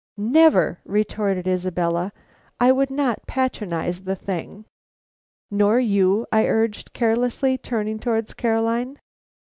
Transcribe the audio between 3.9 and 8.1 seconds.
the thing." "Nor you?" I urged, carelessly, turning